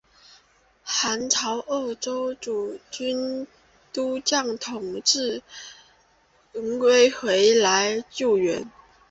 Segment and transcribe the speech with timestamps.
[0.83, 3.45] 宋朝鄂州诸军
[3.93, 5.43] 都统制
[6.55, 8.35] 孟珙回来援救。